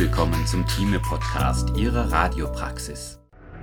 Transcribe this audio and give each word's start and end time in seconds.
willkommen 0.00 0.46
zum 0.46 0.66
Thieme-Podcast 0.66 1.76
Ihrer 1.76 2.10
Radiopraxis. 2.10 3.18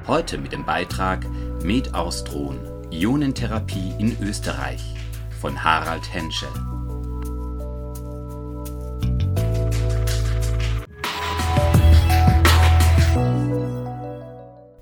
Heute 0.05 0.37
mit 0.37 0.51
dem 0.51 0.67
Beitrag 0.67 1.25
Med 1.63 1.95
Austron 1.95 2.59
Ionentherapie 2.91 3.95
in 3.97 4.15
Österreich 4.21 4.83
von 5.41 5.63
Harald 5.63 6.13
Henschel. 6.13 6.47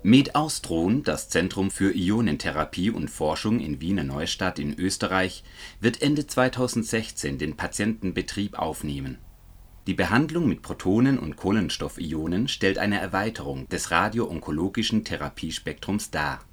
Med 0.02 0.34
Austron, 0.34 1.04
das 1.04 1.30
Zentrum 1.30 1.70
für 1.70 1.90
Ionentherapie 1.96 2.90
und 2.90 3.08
Forschung 3.08 3.60
in 3.60 3.80
Wiener 3.80 4.04
Neustadt 4.04 4.58
in 4.58 4.78
Österreich, 4.78 5.42
wird 5.80 6.02
Ende 6.02 6.26
2016 6.26 7.38
den 7.38 7.56
Patientenbetrieb 7.56 8.58
aufnehmen 8.58 9.16
die 9.86 9.94
Behandlung 9.94 10.48
mit 10.48 10.62
Protonen 10.62 11.18
und 11.18 11.36
Kohlenstoffionen 11.36 12.48
stellt 12.48 12.78
eine 12.78 13.00
Erweiterung 13.00 13.68
des 13.68 13.90
radio-onkologischen 13.90 15.04
Therapiespektrums 15.04 16.10
dar. 16.10 16.44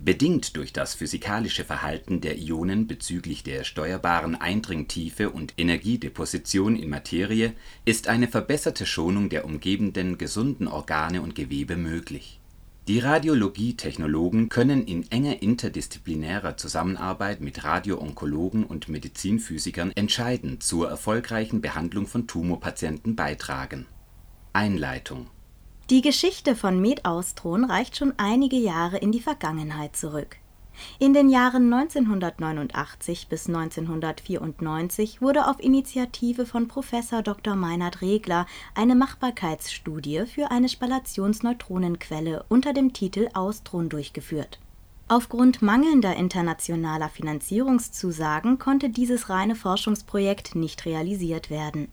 Bedingt 0.00 0.56
durch 0.56 0.72
das 0.72 0.94
physikalische 0.94 1.64
Verhalten 1.64 2.20
der 2.20 2.36
Ionen 2.38 2.86
bezüglich 2.86 3.42
der 3.42 3.64
steuerbaren 3.64 4.34
Eindringtiefe 4.34 5.30
und 5.30 5.54
Energiedeposition 5.56 6.76
in 6.76 6.88
Materie 6.88 7.52
ist 7.84 8.08
eine 8.08 8.28
verbesserte 8.28 8.86
Schonung 8.86 9.28
der 9.28 9.44
umgebenden 9.44 10.18
gesunden 10.18 10.66
Organe 10.66 11.22
und 11.22 11.34
Gewebe 11.34 11.76
möglich 11.76 12.40
die 12.88 13.00
Radiologietechnologen 13.00 14.48
können 14.48 14.86
in 14.86 15.10
enger 15.12 15.42
interdisziplinärer 15.42 16.56
Zusammenarbeit 16.56 17.42
mit 17.42 17.62
Radio-Onkologen 17.62 18.64
und 18.64 18.88
Medizinphysikern 18.88 19.92
entscheidend 19.94 20.62
zur 20.62 20.88
erfolgreichen 20.88 21.60
Behandlung 21.60 22.06
von 22.06 22.26
Tumorpatienten 22.26 23.14
beitragen. 23.14 23.84
Einleitung 24.54 25.26
Die 25.90 26.00
Geschichte 26.00 26.56
von 26.56 26.80
Med-Austron 26.80 27.66
reicht 27.66 27.98
schon 27.98 28.14
einige 28.16 28.56
Jahre 28.56 28.96
in 28.96 29.12
die 29.12 29.20
Vergangenheit 29.20 29.94
zurück 29.94 30.38
in 30.98 31.14
den 31.14 31.28
Jahren 31.28 31.72
1989 31.72 33.28
bis 33.28 33.46
1994 33.48 35.20
wurde 35.20 35.46
auf 35.46 35.60
Initiative 35.60 36.46
von 36.46 36.68
Professor 36.68 37.22
Dr. 37.22 37.56
Meinhard 37.56 38.00
Regler 38.02 38.46
eine 38.74 38.94
Machbarkeitsstudie 38.94 40.26
für 40.26 40.50
eine 40.50 40.68
Spallationsneutronenquelle 40.68 42.44
unter 42.48 42.72
dem 42.72 42.92
Titel 42.92 43.28
Austron 43.34 43.88
durchgeführt. 43.88 44.58
Aufgrund 45.08 45.62
mangelnder 45.62 46.16
internationaler 46.16 47.08
Finanzierungszusagen 47.08 48.58
konnte 48.58 48.90
dieses 48.90 49.30
reine 49.30 49.54
Forschungsprojekt 49.54 50.54
nicht 50.54 50.84
realisiert 50.84 51.50
werden 51.50 51.88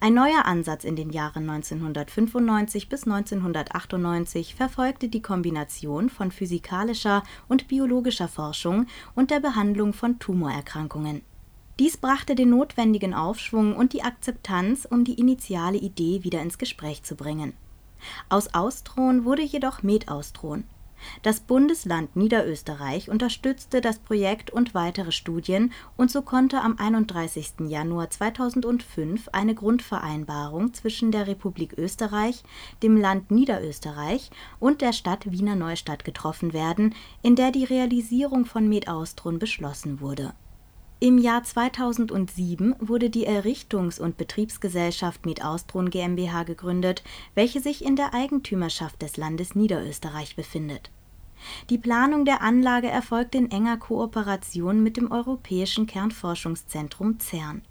ein 0.00 0.14
neuer 0.14 0.44
Ansatz 0.44 0.84
in 0.84 0.96
den 0.96 1.10
Jahren 1.10 1.48
1995 1.48 2.88
bis 2.88 3.04
1998 3.04 4.54
verfolgte 4.54 5.08
die 5.08 5.22
Kombination 5.22 6.10
von 6.10 6.30
physikalischer 6.30 7.22
und 7.48 7.68
biologischer 7.68 8.28
Forschung 8.28 8.86
und 9.14 9.30
der 9.30 9.40
Behandlung 9.40 9.92
von 9.92 10.18
Tumorerkrankungen. 10.18 11.22
Dies 11.78 11.96
brachte 11.96 12.34
den 12.34 12.50
notwendigen 12.50 13.14
Aufschwung 13.14 13.74
und 13.74 13.92
die 13.92 14.02
Akzeptanz, 14.02 14.86
um 14.88 15.04
die 15.04 15.18
initiale 15.18 15.78
Idee 15.78 16.22
wieder 16.22 16.40
ins 16.40 16.58
Gespräch 16.58 17.02
zu 17.02 17.16
bringen. 17.16 17.54
Aus 18.28 18.54
Austron 18.54 19.24
wurde 19.24 19.42
jedoch 19.42 19.82
Medaustron 19.82 20.64
das 21.22 21.40
Bundesland 21.40 22.16
Niederösterreich 22.16 23.10
unterstützte 23.10 23.80
das 23.80 23.98
Projekt 23.98 24.50
und 24.50 24.74
weitere 24.74 25.12
Studien 25.12 25.72
und 25.96 26.10
so 26.10 26.22
konnte 26.22 26.60
am 26.60 26.78
31. 26.78 27.68
Januar 27.68 28.10
2005 28.10 29.28
eine 29.32 29.54
Grundvereinbarung 29.54 30.74
zwischen 30.74 31.12
der 31.12 31.26
Republik 31.26 31.74
Österreich, 31.76 32.42
dem 32.82 32.96
Land 32.96 33.30
Niederösterreich 33.30 34.30
und 34.60 34.80
der 34.80 34.92
Stadt 34.92 35.30
Wiener 35.30 35.56
Neustadt 35.56 36.04
getroffen 36.04 36.52
werden, 36.52 36.94
in 37.22 37.36
der 37.36 37.50
die 37.50 37.64
Realisierung 37.64 38.46
von 38.46 38.68
Med-Austrun 38.68 39.38
beschlossen 39.38 40.00
wurde. 40.00 40.34
Im 41.00 41.18
Jahr 41.18 41.42
2007 41.42 42.76
wurde 42.78 43.10
die 43.10 43.26
Errichtungs 43.26 43.98
und 43.98 44.16
Betriebsgesellschaft 44.16 45.26
Med-Austrun 45.26 45.90
GmbH 45.90 46.44
gegründet, 46.44 47.02
welche 47.34 47.60
sich 47.60 47.84
in 47.84 47.96
der 47.96 48.14
Eigentümerschaft 48.14 49.02
des 49.02 49.16
Landes 49.16 49.54
Niederösterreich 49.54 50.36
befindet 50.36 50.90
die 51.70 51.78
Planung 51.78 52.24
der 52.24 52.42
Anlage 52.42 52.88
erfolgt 52.88 53.34
in 53.34 53.50
enger 53.50 53.76
Kooperation 53.76 54.82
mit 54.82 54.96
dem 54.96 55.10
Europäischen 55.10 55.86
Kernforschungszentrum 55.86 57.18
CERN. 57.20 57.62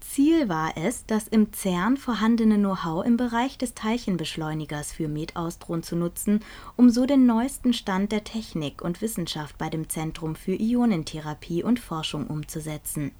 Ziel 0.00 0.48
war 0.48 0.76
es, 0.76 1.06
das 1.06 1.28
im 1.28 1.52
CERN 1.52 1.96
vorhandene 1.96 2.56
Know-how 2.56 3.04
im 3.04 3.16
Bereich 3.16 3.58
des 3.58 3.74
Teilchenbeschleunigers 3.74 4.92
für 4.92 5.08
Medaustron 5.08 5.82
zu 5.82 5.96
nutzen, 5.96 6.40
um 6.76 6.90
so 6.90 7.06
den 7.06 7.26
neuesten 7.26 7.72
Stand 7.72 8.12
der 8.12 8.24
Technik 8.24 8.82
und 8.82 9.02
Wissenschaft 9.02 9.58
bei 9.58 9.68
dem 9.68 9.88
Zentrum 9.88 10.36
für 10.36 10.54
Ionentherapie 10.54 11.62
und 11.62 11.80
Forschung 11.80 12.26
umzusetzen 12.26 13.12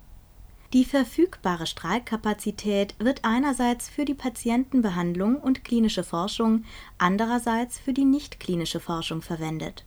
die 0.72 0.84
verfügbare 0.84 1.67
Strahlkapazität 1.67 2.97
wird 2.99 3.21
einerseits 3.25 3.88
für 3.88 4.05
die 4.05 4.15
Patientenbehandlung 4.15 5.37
und 5.37 5.65
klinische 5.65 6.03
Forschung, 6.03 6.65
andererseits 6.99 7.78
für 7.78 7.93
die 7.93 8.05
nichtklinische 8.05 8.81
Forschung 8.81 9.23
verwendet. 9.23 9.84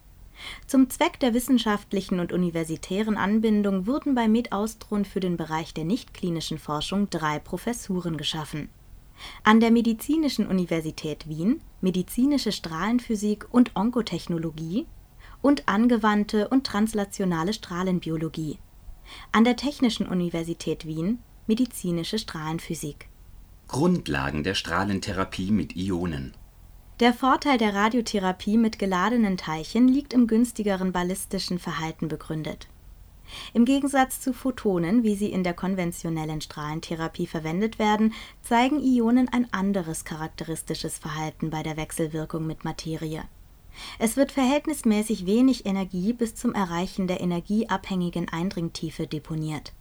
Zum 0.68 0.90
Zweck 0.90 1.20
der 1.20 1.34
wissenschaftlichen 1.34 2.20
und 2.20 2.32
universitären 2.32 3.18
Anbindung 3.18 3.88
wurden 3.88 4.16
bei 4.16 4.28
MedAustron 4.28 5.06
für 5.06 5.20
den 5.20 5.38
Bereich 5.38 5.74
der 5.74 5.86
nichtklinischen 5.86 6.58
Forschung 6.58 7.10
drei 7.10 7.40
Professuren 7.40 8.18
geschaffen. 8.18 8.70
An 9.44 9.60
der 9.60 9.72
Medizinischen 9.72 10.48
Universität 10.48 11.28
Wien 11.28 11.62
Medizinische 11.82 12.52
Strahlenphysik 12.52 13.48
und 13.52 13.76
Onkotechnologie 13.76 14.86
und 15.42 15.68
angewandte 15.68 16.48
und 16.50 16.66
translationale 16.66 17.54
Strahlenbiologie 17.54 18.60
an 19.32 19.44
der 19.44 19.56
Technischen 19.56 20.08
Universität 20.08 20.86
Wien 20.86 21.20
Medizinische 21.48 22.20
Strahlenphysik. 22.20 23.10
Grundlagen 23.68 24.44
der 24.44 24.56
Strahlentherapie 24.56 25.52
mit 25.52 25.76
Ionen 25.76 26.34
Der 27.00 27.14
Vorteil 27.14 27.58
der 27.58 27.74
Radiotherapie 27.74 28.58
mit 28.58 28.78
geladenen 28.78 29.38
Teilchen 29.38 29.88
liegt 29.88 30.14
im 30.14 30.28
günstigeren 30.28 30.92
ballistischen 30.92 31.60
Verhalten 31.60 32.08
begründet. 32.08 32.68
Im 33.54 33.64
Gegensatz 33.64 34.22
zu 34.22 34.34
Photonen, 34.34 35.04
wie 35.04 35.16
sie 35.16 35.32
in 35.32 35.44
der 35.44 35.54
konventionellen 35.54 36.42
Strahlentherapie 36.42 37.28
verwendet 37.28 37.78
werden, 37.80 38.14
zeigen 38.42 38.80
Ionen 38.82 39.30
ein 39.30 39.48
anderes 39.54 40.04
charakteristisches 40.04 40.98
Verhalten 40.98 41.50
bei 41.52 41.64
der 41.64 41.78
Wechselwirkung 41.78 42.48
mit 42.48 42.66
Materie 42.66 43.24
es 43.98 44.18
wird 44.18 44.32
verhältnismäßig 44.32 45.26
wenig 45.26 45.66
Energie 45.66 46.14
bis 46.14 46.36
zum 46.36 46.54
Erreichen 46.54 47.08
der 47.08 47.22
energieabhängigen 47.22 48.30
Eindringtiefe 48.30 49.08
deponiert. 49.08 49.74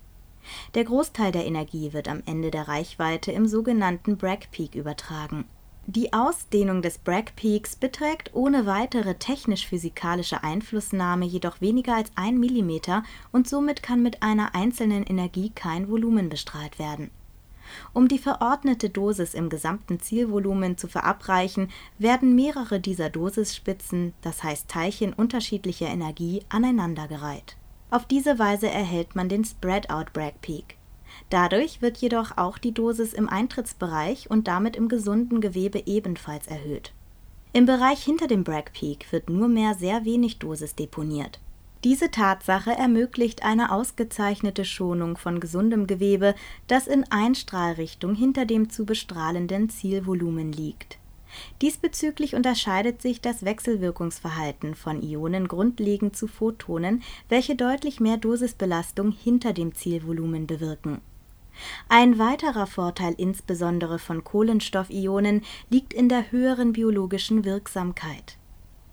Der 0.75 0.85
Großteil 0.85 1.33
der 1.33 1.47
Energie 1.47 1.93
wird 1.93 2.09
am 2.09 2.23
Ende 2.25 2.51
der 2.51 2.69
Reichweite 2.69 3.33
im 3.33 3.47
sogenannten 3.47 4.17
Bragg 4.17 4.49
Peak 4.51 4.75
übertragen. 4.75 5.45
Die 5.91 6.13
Ausdehnung 6.13 6.83
des 6.83 6.99
Bragg 6.99 7.33
Peaks 7.35 7.75
beträgt 7.75 8.35
ohne 8.35 8.67
weitere 8.67 9.15
technisch-physikalische 9.15 10.45
Einflussnahme 10.45 11.25
jedoch 11.25 11.63
weniger 11.63 11.95
als 11.95 12.13
ein 12.15 12.39
Millimeter 12.39 13.05
und 13.33 13.49
somit 13.49 13.83
kann 13.83 14.03
mit 14.03 14.23
einer 14.23 14.55
einzelnen 14.55 15.05
Energie 15.05 15.51
kein 15.55 15.89
Volumen 15.89 16.29
bestrahlt 16.29 16.79
werden 16.79 17.11
um 17.93 18.09
die 18.09 18.19
verordnete 18.19 18.91
Dosis 18.91 19.35
im 19.35 19.51
gesamten 19.51 20.01
Zielvolumen 20.01 20.79
zu 20.79 20.89
verabreichen, 20.89 21.69
werden 21.99 22.35
mehrere 22.35 22.81
dieser 22.81 23.11
Dosisspitzen, 23.11 24.15
das 24.23 24.43
heißt 24.43 24.69
Teilchen 24.69 25.13
unterschiedlicher 25.13 25.89
Energie, 25.89 26.43
aneinandergereiht. 26.49 27.57
Auf 27.91 28.07
diese 28.07 28.39
Weise 28.39 28.69
erhält 28.69 29.17
man 29.17 29.29
den 29.29 29.45
Spread-out 29.45 30.15
Bragg 30.15 30.41
Peak. 30.41 30.78
Dadurch 31.31 31.83
wird 31.83 31.99
jedoch 31.99 32.37
auch 32.37 32.59
die 32.59 32.73
Dosis 32.73 33.13
im 33.13 33.29
Eintrittsbereich 33.29 34.31
und 34.31 34.49
damit 34.49 34.77
im 34.77 34.89
gesunden 34.89 35.41
Gewebe 35.41 35.83
ebenfalls 35.87 36.47
erhöht. 36.47 36.93
Im 37.53 37.67
Bereich 37.67 38.03
hinter 38.03 38.27
dem 38.27 38.45
Bragg 38.45 38.73
Peak 38.73 39.11
wird 39.11 39.31
nur 39.31 39.49
mehr 39.49 39.75
sehr 39.75 40.05
wenig 40.05 40.39
Dosis 40.39 40.75
deponiert 40.75 41.41
diese 41.85 42.11
Tatsache 42.11 42.73
ermöglicht 42.73 43.45
eine 43.45 43.71
ausgezeichnete 43.71 44.65
Schonung 44.65 45.17
von 45.17 45.39
gesundem 45.39 45.87
Gewebe, 45.87 46.35
das 46.67 46.89
in 46.89 47.05
Einstrahlrichtung 47.11 48.17
hinter 48.17 48.47
dem 48.47 48.69
zu 48.69 48.85
bestrahlenden 48.85 49.71
Zielvolumen 49.71 50.51
liegt. 50.53 50.99
Diesbezüglich 51.63 52.35
unterscheidet 52.35 53.01
sich 53.01 53.21
das 53.21 53.45
Wechselwirkungsverhalten 53.45 54.75
von 54.75 55.03
Ionen 55.03 55.47
grundlegend 55.47 56.17
zu 56.17 56.27
Photonen, 56.27 57.03
welche 57.29 57.55
deutlich 57.55 58.01
mehr 58.01 58.17
Dosisbelastung 58.17 59.13
hinter 59.13 59.53
dem 59.53 59.75
Zielvolumen 59.75 60.49
bewirken. 60.49 61.01
Ein 61.89 62.19
weiterer 62.19 62.67
Vorteil 62.67 63.15
insbesondere 63.17 63.99
von 63.99 64.25
Kohlenstoffionen 64.25 65.43
liegt 65.71 65.93
in 65.93 66.09
der 66.09 66.31
höheren 66.31 66.73
biologischen 66.73 67.45
Wirksamkeit 67.45 68.39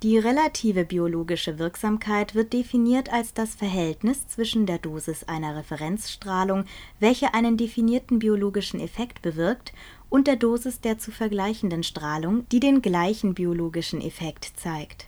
Die 0.04 0.18
relative 0.18 0.86
biologische 0.86 1.58
Wirksamkeit 1.58 2.36
wird 2.36 2.54
definiert 2.54 3.12
als 3.12 3.34
das 3.34 3.56
Verhältnis 3.56 4.28
zwischen 4.28 4.66
der 4.66 4.78
Dosis 4.78 5.24
einer 5.24 5.56
Referenzstrahlung, 5.56 6.66
welche 7.00 7.34
einen 7.34 7.58
definierten 7.58 8.20
biologischen 8.20 8.80
Effekt 8.80 9.22
bewirkt, 9.22 9.74
und 10.10 10.28
der 10.28 10.36
Dosis 10.36 10.80
der 10.82 10.98
zu 10.98 11.12
vergleichenden 11.12 11.84
Strahlung, 11.84 12.48
die 12.52 12.60
den 12.60 12.82
gleichen 12.82 13.34
biologischen 13.34 14.02
Effekt 14.02 14.52
zeigt. 14.56 15.08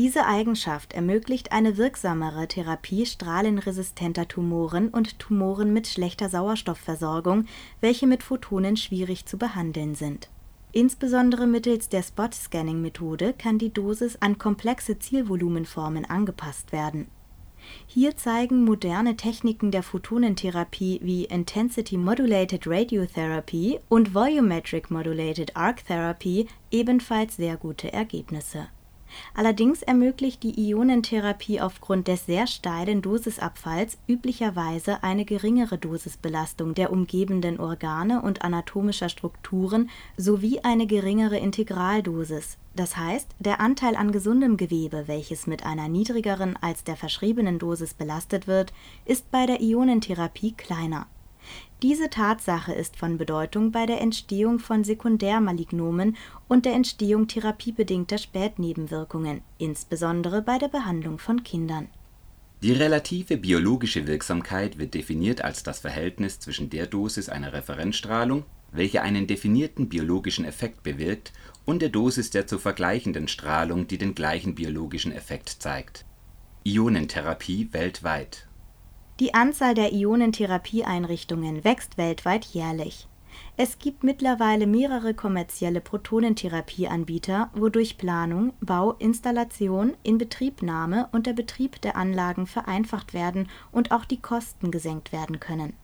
Diese 0.00 0.24
Eigenschaft 0.24 0.94
ermöglicht 0.94 1.52
eine 1.52 1.76
wirksamere 1.76 2.48
Therapie 2.48 3.04
strahlenresistenter 3.04 4.26
Tumoren 4.26 4.88
und 4.88 5.18
Tumoren 5.18 5.74
mit 5.74 5.88
schlechter 5.88 6.30
Sauerstoffversorgung, 6.30 7.44
welche 7.82 8.06
mit 8.06 8.22
Photonen 8.22 8.78
schwierig 8.78 9.26
zu 9.26 9.36
behandeln 9.36 9.94
sind 9.94 10.30
Insbesondere 10.72 11.46
mittels 11.46 11.90
der 11.90 12.02
Spot-Scanning-Methode 12.02 13.34
kann 13.36 13.58
die 13.58 13.74
Dosis 13.74 14.16
an 14.22 14.38
komplexe 14.38 14.98
Zielvolumenformen 14.98 16.06
angepasst 16.06 16.72
werden. 16.72 17.08
Hier 17.86 18.16
zeigen 18.16 18.64
moderne 18.64 19.18
Techniken 19.18 19.70
der 19.70 19.82
Photonentherapie 19.82 21.00
wie 21.02 21.26
Intensity 21.26 21.98
Modulated 21.98 22.66
Radiotherapy 22.66 23.80
und 23.90 24.14
Volumetric 24.14 24.90
Modulated 24.90 25.54
Arc 25.58 25.84
Therapy 25.84 26.46
ebenfalls 26.70 27.36
sehr 27.36 27.58
gute 27.58 27.92
Ergebnisse 27.92 28.68
Allerdings 29.34 29.82
ermöglicht 29.82 30.42
die 30.42 30.68
Ionentherapie 30.68 31.60
aufgrund 31.60 32.08
des 32.08 32.26
sehr 32.26 32.46
steilen 32.46 33.02
Dosisabfalls 33.02 33.98
üblicherweise 34.06 35.02
eine 35.02 35.24
geringere 35.24 35.78
Dosisbelastung 35.78 36.74
der 36.74 36.92
umgebenden 36.92 37.60
Organe 37.60 38.22
und 38.22 38.42
anatomischer 38.42 39.08
Strukturen 39.08 39.90
sowie 40.16 40.60
eine 40.60 40.86
geringere 40.86 41.38
Integraldosis, 41.38 42.56
das 42.74 42.96
heißt, 42.96 43.28
der 43.40 43.60
Anteil 43.60 43.96
an 43.96 44.12
gesundem 44.12 44.56
Gewebe, 44.56 45.04
welches 45.06 45.46
mit 45.46 45.66
einer 45.66 45.88
niedrigeren 45.88 46.56
als 46.60 46.84
der 46.84 46.96
verschriebenen 46.96 47.58
Dosis 47.58 47.94
belastet 47.94 48.46
wird, 48.46 48.72
ist 49.04 49.30
bei 49.30 49.46
der 49.46 49.60
Ionentherapie 49.60 50.52
kleiner 50.52 51.06
diese 51.82 52.10
Tatsache 52.10 52.72
ist 52.72 52.96
von 52.96 53.16
Bedeutung 53.16 53.72
bei 53.72 53.86
der 53.86 54.00
Entstehung 54.00 54.58
von 54.58 54.84
Sekundärmalignomen 54.84 56.16
und 56.48 56.66
der 56.66 56.74
Entstehung 56.74 57.26
therapiebedingter 57.26 58.18
Spätnebenwirkungen, 58.18 59.40
insbesondere 59.58 60.42
bei 60.42 60.58
der 60.58 60.68
Behandlung 60.68 61.18
von 61.18 61.42
Kindern. 61.42 61.88
Die 62.62 62.72
relative 62.72 63.38
biologische 63.38 64.06
Wirksamkeit 64.06 64.78
wird 64.78 64.92
definiert 64.92 65.42
als 65.42 65.62
das 65.62 65.78
Verhältnis 65.78 66.40
zwischen 66.40 66.68
der 66.68 66.86
Dosis 66.86 67.30
einer 67.30 67.54
Referenzstrahlung, 67.54 68.44
welche 68.70 69.00
einen 69.00 69.26
definierten 69.26 69.88
biologischen 69.88 70.44
Effekt 70.44 70.82
bewirkt, 70.82 71.32
und 71.64 71.80
der 71.80 71.88
Dosis 71.88 72.30
der 72.30 72.46
zu 72.46 72.58
vergleichenden 72.58 73.28
Strahlung, 73.28 73.86
die 73.86 73.96
den 73.96 74.14
gleichen 74.14 74.54
biologischen 74.54 75.12
Effekt 75.12 75.48
zeigt. 75.48 76.04
Ionentherapie 76.64 77.68
weltweit 77.72 78.46
die 79.20 79.34
Anzahl 79.34 79.74
der 79.74 79.92
Ionentherapieeinrichtungen 79.92 81.62
wächst 81.62 81.98
weltweit 81.98 82.46
jährlich. 82.46 83.06
Es 83.56 83.78
gibt 83.78 84.02
mittlerweile 84.02 84.66
mehrere 84.66 85.12
kommerzielle 85.12 85.82
Protonentherapieanbieter, 85.82 87.50
wodurch 87.54 87.98
Planung, 87.98 88.54
Bau, 88.60 88.92
Installation, 88.92 89.94
Inbetriebnahme 90.02 91.08
und 91.12 91.26
der 91.26 91.34
Betrieb 91.34 91.80
der 91.82 91.96
Anlagen 91.96 92.46
vereinfacht 92.46 93.12
werden 93.12 93.48
und 93.70 93.92
auch 93.92 94.06
die 94.06 94.20
Kosten 94.20 94.70
gesenkt 94.70 95.12
werden 95.12 95.38
können. 95.38 95.74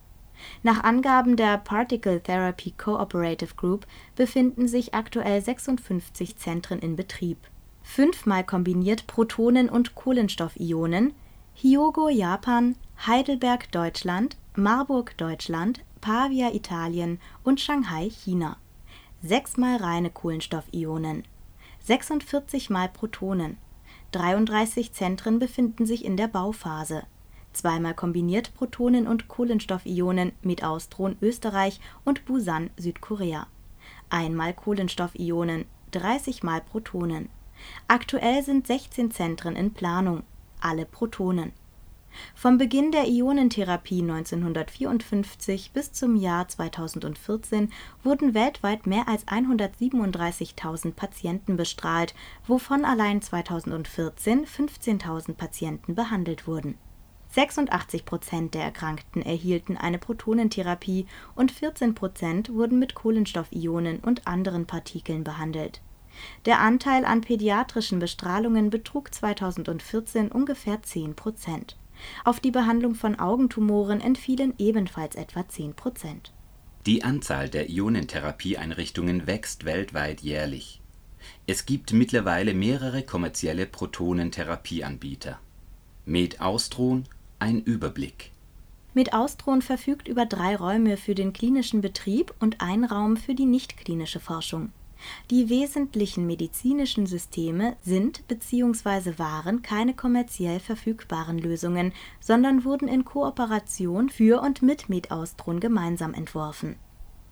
Nach 0.62 0.82
Angaben 0.82 1.36
der 1.36 1.58
Particle 1.58 2.20
Therapy 2.20 2.72
Cooperative 2.72 3.54
Group 3.54 3.86
befinden 4.16 4.66
sich 4.66 4.94
aktuell 4.94 5.40
56 5.40 6.36
Zentren 6.36 6.78
in 6.78 6.96
Betrieb. 6.96 7.38
Fünfmal 7.82 8.44
kombiniert 8.44 9.06
Protonen 9.06 9.68
und 9.68 9.94
Kohlenstoffionen 9.94 11.12
Hyogo 11.54 12.10
Japan, 12.10 12.76
Heidelberg 13.04 13.70
Deutschland, 13.70 14.36
Marburg 14.56 15.16
Deutschland, 15.16 15.84
Pavia 16.00 16.52
Italien 16.52 17.20
und 17.44 17.60
Shanghai 17.60 18.08
China. 18.08 18.56
Sechsmal 19.22 19.76
reine 19.76 20.10
Kohlenstoffionen, 20.10 21.24
46 21.84 22.70
mal 22.70 22.88
Protonen, 22.88 23.58
33 24.12 24.92
Zentren 24.92 25.38
befinden 25.38 25.86
sich 25.86 26.04
in 26.04 26.16
der 26.16 26.26
Bauphase, 26.26 27.04
zweimal 27.52 27.94
kombiniert 27.94 28.54
Protonen 28.54 29.06
und 29.06 29.28
Kohlenstoffionen 29.28 30.32
mit 30.42 30.64
Austron 30.64 31.16
Österreich 31.22 31.80
und 32.04 32.24
Busan 32.24 32.70
Südkorea, 32.76 33.46
einmal 34.10 34.52
Kohlenstoffionen, 34.52 35.66
30 35.92 36.42
mal 36.42 36.60
Protonen. 36.60 37.28
Aktuell 37.88 38.42
sind 38.42 38.66
16 38.66 39.12
Zentren 39.12 39.54
in 39.54 39.72
Planung 39.72 40.24
alle 40.60 40.86
Protonen. 40.86 41.52
Vom 42.34 42.58
Beginn 42.58 42.92
der 42.92 43.06
Ionentherapie 43.06 44.02
1954 44.02 45.72
bis 45.72 45.92
zum 45.92 46.16
Jahr 46.16 46.48
2014 46.48 47.72
wurden 48.02 48.34
weltweit 48.34 48.86
mehr 48.86 49.08
als 49.08 49.26
137.000 49.26 50.92
Patienten 50.92 51.56
bestrahlt, 51.56 52.14
wovon 52.46 52.84
allein 52.84 53.22
2014 53.22 54.46
15.000 54.46 55.34
Patienten 55.34 55.94
behandelt 55.94 56.46
wurden. 56.46 56.78
86 57.28 58.04
Prozent 58.04 58.54
der 58.54 58.62
Erkrankten 58.62 59.22
erhielten 59.22 59.76
eine 59.76 59.98
Protonentherapie 59.98 61.06
und 61.34 61.52
14 61.52 61.94
Prozent 61.94 62.52
wurden 62.52 62.78
mit 62.78 62.94
Kohlenstoffionen 62.94 63.98
und 64.00 64.26
anderen 64.26 64.66
Partikeln 64.66 65.24
behandelt 65.24 65.80
der 66.44 66.60
Anteil 66.60 67.04
an 67.04 67.20
pädiatrischen 67.20 67.98
Bestrahlungen 67.98 68.70
betrug 68.70 69.12
2014 69.12 70.30
ungefähr 70.30 70.82
10 70.82 71.14
Prozent. 71.14 71.76
Auf 72.24 72.40
die 72.40 72.50
Behandlung 72.50 72.94
von 72.94 73.18
Augentumoren 73.18 74.00
entfielen 74.00 74.54
ebenfalls 74.58 75.16
etwa 75.16 75.48
10 75.48 75.74
Prozent. 75.74 76.32
Die 76.86 77.02
Anzahl 77.02 77.48
der 77.48 77.68
Ionentherapieeinrichtungen 77.68 79.26
wächst 79.26 79.64
weltweit 79.64 80.20
jährlich. 80.20 80.80
Es 81.46 81.66
gibt 81.66 81.92
mittlerweile 81.92 82.54
mehrere 82.54 83.02
kommerzielle 83.02 83.66
Protonentherapieanbieter. 83.66 85.40
Med 86.04 86.40
Austron 86.40 87.04
ein 87.38 87.60
Überblick. 87.60 88.30
Med 88.94 89.12
Austron 89.12 89.62
verfügt 89.62 90.08
über 90.08 90.24
drei 90.24 90.56
Räume 90.56 90.96
für 90.96 91.14
den 91.14 91.32
klinischen 91.32 91.80
Betrieb 91.80 92.32
und 92.38 92.60
einen 92.60 92.84
Raum 92.84 93.16
für 93.16 93.34
die 93.34 93.46
nichtklinische 93.46 94.20
Forschung 94.20 94.72
die 95.30 95.48
wesentlichen 95.48 96.26
medizinischen 96.26 97.06
Systeme 97.06 97.76
sind 97.82 98.26
bzw. 98.28 99.18
waren 99.18 99.62
keine 99.62 99.94
kommerziell 99.94 100.60
verfügbaren 100.60 101.38
Lösungen, 101.38 101.92
sondern 102.20 102.64
wurden 102.64 102.88
in 102.88 103.04
Kooperation 103.04 104.08
für 104.08 104.40
und 104.40 104.62
mit 104.62 104.88
MedAustron 104.88 105.60
gemeinsam 105.60 106.14
entworfen. 106.14 106.76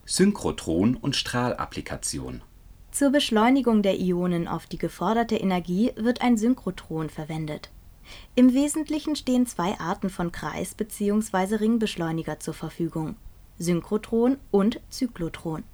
Synchrotron 0.04 0.96
und 0.96 1.16
Strahlapplikation 1.16 2.42
Zur 2.90 3.10
Beschleunigung 3.10 3.82
der 3.82 3.98
Ionen 3.98 4.46
auf 4.48 4.66
die 4.66 4.78
geforderte 4.78 5.36
Energie 5.36 5.92
wird 5.96 6.20
ein 6.20 6.36
Synchrotron 6.36 7.08
verwendet. 7.08 7.70
Im 8.34 8.52
Wesentlichen 8.52 9.16
stehen 9.16 9.46
zwei 9.46 9.78
Arten 9.80 10.10
von 10.10 10.30
Kreis 10.30 10.74
bzw. 10.74 11.56
Ringbeschleuniger 11.56 12.38
zur 12.38 12.52
Verfügung: 12.52 13.16
Synchrotron 13.58 14.36
und 14.50 14.80
Zyklotron 14.90 15.64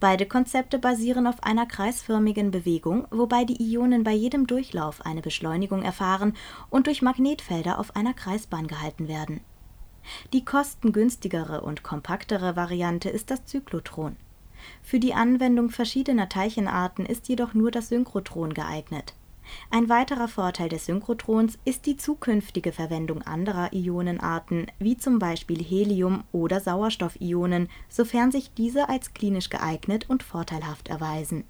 Beide 0.00 0.26
Konzepte 0.26 0.78
basieren 0.78 1.26
auf 1.26 1.42
einer 1.42 1.66
kreisförmigen 1.66 2.50
Bewegung, 2.50 3.06
wobei 3.10 3.44
die 3.44 3.62
Ionen 3.62 4.04
bei 4.04 4.12
jedem 4.12 4.46
Durchlauf 4.46 5.04
eine 5.04 5.22
Beschleunigung 5.22 5.82
erfahren 5.82 6.34
und 6.70 6.86
durch 6.86 7.02
Magnetfelder 7.02 7.78
auf 7.78 7.96
einer 7.96 8.14
Kreisbahn 8.14 8.66
gehalten 8.66 9.08
werden. 9.08 9.40
Die 10.32 10.44
kostengünstigere 10.44 11.60
und 11.60 11.82
kompaktere 11.82 12.56
Variante 12.56 13.08
ist 13.08 13.30
das 13.30 13.44
Zyklotron. 13.44 14.16
Für 14.82 14.98
die 14.98 15.14
Anwendung 15.14 15.70
verschiedener 15.70 16.28
Teilchenarten 16.28 17.06
ist 17.06 17.28
jedoch 17.28 17.54
nur 17.54 17.70
das 17.70 17.88
Synchrotron 17.88 18.54
geeignet 18.54 19.14
ein 19.70 19.88
weiterer 19.88 20.28
Vorteil 20.28 20.68
des 20.68 20.86
Synchrotrons 20.86 21.58
ist 21.64 21.86
die 21.86 21.96
zukünftige 21.96 22.72
Verwendung 22.72 23.22
anderer 23.22 23.72
Ionenarten 23.72 24.66
wie 24.78 24.96
zum 24.96 25.18
Beispiel 25.18 25.62
Helium 25.62 26.24
oder 26.32 26.60
Sauerstoffionen, 26.60 27.68
sofern 27.88 28.32
sich 28.32 28.52
diese 28.54 28.88
als 28.88 29.14
klinisch 29.14 29.50
geeignet 29.50 30.08
und 30.08 30.22
vorteilhaft 30.22 30.88
erweisen. 30.88 31.44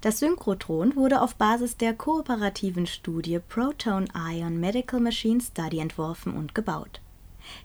Das 0.00 0.18
Synchrotron 0.18 0.96
wurde 0.96 1.22
auf 1.22 1.36
Basis 1.36 1.76
der 1.76 1.94
kooperativen 1.94 2.86
Studie 2.86 3.38
Proton 3.38 4.08
Ion 4.14 4.58
Medical 4.58 4.98
Machine 4.98 5.40
Study 5.40 5.78
entworfen 5.78 6.34
und 6.34 6.54
gebaut. 6.54 7.00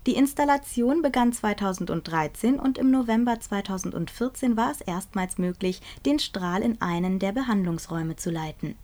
Die 0.06 0.16
Installation 0.16 1.02
begann 1.02 1.34
2013 1.34 2.60
und 2.60 2.78
im 2.78 2.92
November 2.92 3.40
2014 3.40 4.56
war 4.56 4.72
es 4.72 4.82
erstmals 4.82 5.38
möglich, 5.40 5.82
den 6.06 6.20
Strahl 6.20 6.62
in 6.62 6.80
einen 6.82 7.20
der 7.20 7.32
Behandlungsräume 7.32 8.16
zu 8.16 8.30
leiten 8.30 8.76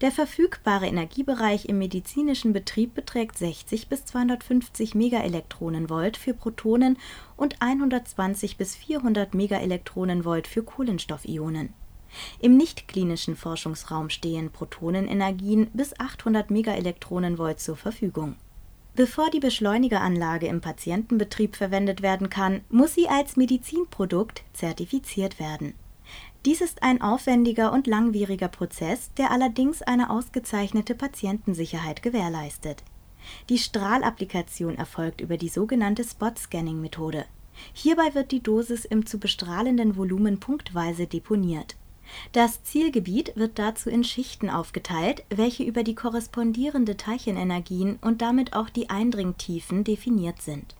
der 0.00 0.10
verfügbare 0.10 0.86
Energiebereich 0.86 1.66
im 1.66 1.78
medizinischen 1.78 2.52
Betrieb 2.52 2.94
beträgt 2.94 3.38
60 3.38 3.88
bis 3.88 4.04
250 4.04 4.94
Megaelektronenvolt 4.94 6.16
für 6.16 6.34
Protonen 6.34 6.98
und 7.36 7.60
120 7.60 8.56
bis 8.56 8.76
400 8.76 9.34
Megaelektronenvolt 9.34 10.46
für 10.46 10.62
Kohlenstoffionen. 10.62 11.74
Im 12.40 12.56
nichtklinischen 12.56 13.36
Forschungsraum 13.36 14.10
stehen 14.10 14.50
Protonenenergien 14.50 15.68
bis 15.72 15.98
800 15.98 16.50
MeV 16.50 17.56
zur 17.56 17.76
Verfügung. 17.76 18.36
Bevor 18.96 19.30
die 19.30 19.40
Beschleunigeranlage 19.40 20.46
im 20.46 20.60
Patientenbetrieb 20.60 21.56
verwendet 21.56 22.02
werden 22.02 22.28
kann, 22.28 22.62
muss 22.68 22.94
sie 22.94 23.08
als 23.08 23.36
Medizinprodukt 23.36 24.42
zertifiziert 24.52 25.38
werden. 25.38 25.74
Dies 26.46 26.60
ist 26.60 26.82
ein 26.82 27.02
aufwendiger 27.02 27.72
und 27.72 27.86
langwieriger 27.86 28.48
Prozess, 28.48 29.10
der 29.18 29.30
allerdings 29.30 29.82
eine 29.82 30.10
ausgezeichnete 30.10 30.94
Patientensicherheit 30.94 32.02
gewährleistet. 32.02 32.82
Die 33.48 33.58
Strahlapplikation 33.58 34.76
erfolgt 34.76 35.20
über 35.20 35.36
die 35.36 35.50
sogenannte 35.50 36.04
Spot-Scanning-Methode. 36.04 37.26
Hierbei 37.74 38.14
wird 38.14 38.30
die 38.30 38.42
Dosis 38.42 38.86
im 38.86 39.04
zu 39.04 39.18
bestrahlenden 39.18 39.96
Volumen 39.96 40.40
punktweise 40.40 41.06
deponiert 41.06 41.76
das 42.32 42.62
Zielgebiet 42.62 43.32
wird 43.36 43.58
dazu 43.58 43.90
in 43.90 44.04
Schichten 44.04 44.50
aufgeteilt, 44.50 45.24
welche 45.30 45.64
über 45.64 45.82
die 45.82 45.94
korrespondierende 45.94 46.96
Teilchenenergien 46.96 47.98
und 48.00 48.22
damit 48.22 48.54
auch 48.54 48.70
die 48.70 48.90
Eindringtiefen 48.90 49.84
definiert 49.84 50.42
sind. 50.42 50.74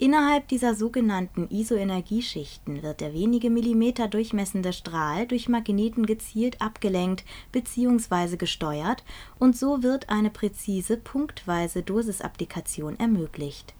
Innerhalb 0.00 0.48
dieser 0.48 0.74
sogenannten 0.74 1.46
Isoenergieschichten 1.50 2.82
wird 2.82 3.02
der 3.02 3.12
wenige 3.12 3.50
Millimeter 3.50 4.08
durchmessende 4.08 4.72
Strahl 4.72 5.26
durch 5.26 5.46
Magneten 5.46 6.06
gezielt 6.06 6.62
abgelenkt 6.62 7.22
bzw. 7.52 8.38
gesteuert 8.38 9.04
und 9.38 9.58
so 9.58 9.82
wird 9.82 10.08
eine 10.08 10.30
präzise 10.30 10.96
punktweise 10.96 11.82
Dosisapplikation 11.82 12.98
ermöglicht 12.98 13.74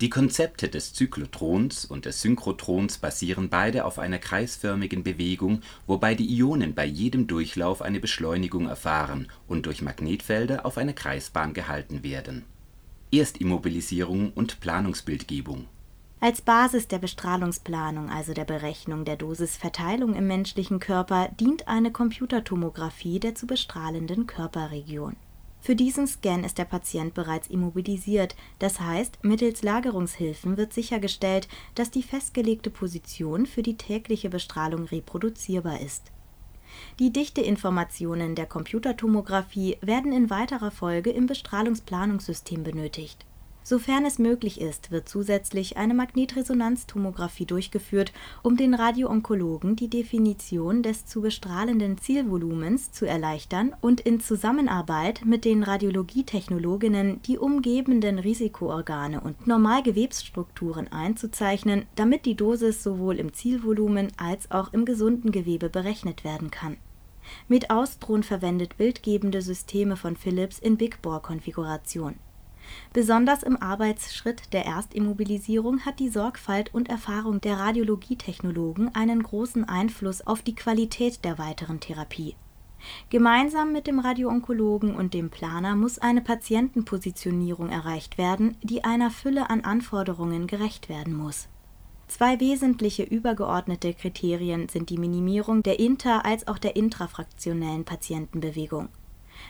die 0.00 0.10
Konzepte 0.10 0.68
des 0.68 0.92
Zyklotrons 0.92 1.84
und 1.84 2.04
des 2.04 2.20
Synchrotrons 2.20 2.98
basieren 2.98 3.48
beide 3.48 3.84
auf 3.84 4.00
einer 4.00 4.18
kreisförmigen 4.18 5.04
Bewegung, 5.04 5.60
wobei 5.86 6.16
die 6.16 6.26
Ionen 6.36 6.74
bei 6.74 6.84
jedem 6.84 7.28
Durchlauf 7.28 7.80
eine 7.80 8.00
Beschleunigung 8.00 8.66
erfahren 8.66 9.28
und 9.46 9.66
durch 9.66 9.82
Magnetfelder 9.82 10.66
auf 10.66 10.78
einer 10.78 10.94
Kreisbahn 10.94 11.54
gehalten 11.54 12.02
werden. 12.02 12.44
Erstimmobilisierung 13.18 14.32
und 14.34 14.60
Planungsbildgebung. 14.60 15.66
Als 16.20 16.40
Basis 16.40 16.88
der 16.88 16.98
Bestrahlungsplanung, 16.98 18.08
also 18.08 18.32
der 18.32 18.46
Berechnung 18.46 19.04
der 19.04 19.16
Dosisverteilung 19.16 20.14
im 20.14 20.26
menschlichen 20.26 20.80
Körper, 20.80 21.28
dient 21.38 21.68
eine 21.68 21.92
Computertomographie 21.92 23.20
der 23.20 23.34
zu 23.34 23.46
bestrahlenden 23.46 24.26
Körperregion. 24.26 25.16
Für 25.60 25.76
diesen 25.76 26.06
Scan 26.06 26.44
ist 26.44 26.58
der 26.58 26.64
Patient 26.64 27.14
bereits 27.14 27.48
immobilisiert, 27.48 28.36
das 28.58 28.80
heißt, 28.80 29.22
mittels 29.22 29.62
Lagerungshilfen 29.62 30.56
wird 30.56 30.72
sichergestellt, 30.72 31.48
dass 31.74 31.90
die 31.90 32.02
festgelegte 32.02 32.70
Position 32.70 33.46
für 33.46 33.62
die 33.62 33.76
tägliche 33.76 34.28
Bestrahlung 34.28 34.84
reproduzierbar 34.84 35.80
ist. 35.80 36.10
Die 36.98 37.12
Dichteinformationen 37.12 38.34
der 38.34 38.46
Computertomographie 38.46 39.78
werden 39.80 40.12
in 40.12 40.30
weiterer 40.30 40.70
Folge 40.70 41.10
im 41.10 41.26
Bestrahlungsplanungssystem 41.26 42.62
benötigt 42.62 43.24
Sofern 43.66 44.04
es 44.04 44.18
möglich 44.18 44.60
ist, 44.60 44.90
wird 44.90 45.08
zusätzlich 45.08 45.78
eine 45.78 45.94
Magnetresonanztomographie 45.94 47.46
durchgeführt, 47.46 48.12
um 48.42 48.58
den 48.58 48.74
Radioonkologen 48.74 49.74
die 49.74 49.88
Definition 49.88 50.82
des 50.82 51.06
zu 51.06 51.22
bestrahlenden 51.22 51.96
Zielvolumens 51.96 52.92
zu 52.92 53.06
erleichtern 53.06 53.74
und 53.80 54.02
in 54.02 54.20
Zusammenarbeit 54.20 55.22
mit 55.24 55.46
den 55.46 55.62
Radiologietechnologinnen 55.62 57.22
die 57.22 57.38
umgebenden 57.38 58.18
Risikoorgane 58.18 59.22
und 59.22 59.46
Normalgewebsstrukturen 59.46 60.92
einzuzeichnen, 60.92 61.86
damit 61.94 62.26
die 62.26 62.34
Dosis 62.34 62.82
sowohl 62.82 63.18
im 63.18 63.32
Zielvolumen 63.32 64.08
als 64.18 64.50
auch 64.50 64.74
im 64.74 64.84
gesunden 64.84 65.32
Gewebe 65.32 65.70
berechnet 65.70 66.22
werden 66.22 66.50
kann. 66.50 66.76
Mit 67.48 67.70
Austron 67.70 68.24
verwendet 68.24 68.76
bildgebende 68.76 69.40
Systeme 69.40 69.96
von 69.96 70.16
Philips 70.16 70.58
in 70.58 70.76
Big-Bore-Konfiguration 70.76 72.16
Besonders 72.92 73.42
im 73.42 73.60
Arbeitsschritt 73.60 74.52
der 74.52 74.66
Erstimmobilisierung 74.66 75.84
hat 75.84 75.98
die 75.98 76.08
Sorgfalt 76.08 76.72
und 76.72 76.88
Erfahrung 76.88 77.40
der 77.40 77.58
Radiologietechnologen 77.58 78.94
einen 78.94 79.22
großen 79.22 79.64
Einfluss 79.64 80.26
auf 80.26 80.42
die 80.42 80.54
Qualität 80.54 81.24
der 81.24 81.38
weiteren 81.38 81.80
Therapie. 81.80 82.36
Gemeinsam 83.10 83.72
mit 83.72 83.86
dem 83.86 83.98
Radioonkologen 83.98 84.94
und 84.94 85.14
dem 85.14 85.30
Planer 85.30 85.74
muss 85.74 85.98
eine 85.98 86.20
Patientenpositionierung 86.20 87.70
erreicht 87.70 88.18
werden, 88.18 88.56
die 88.62 88.84
einer 88.84 89.10
Fülle 89.10 89.50
an 89.50 89.62
Anforderungen 89.62 90.46
gerecht 90.46 90.88
werden 90.88 91.14
muss. 91.14 91.48
Zwei 92.06 92.38
wesentliche 92.38 93.02
übergeordnete 93.02 93.94
Kriterien 93.94 94.68
sind 94.68 94.90
die 94.90 94.98
Minimierung 94.98 95.62
der 95.62 95.80
inter 95.80 96.24
als 96.26 96.46
auch 96.46 96.58
der 96.58 96.76
intrafraktionellen 96.76 97.84
Patientenbewegung 97.84 98.90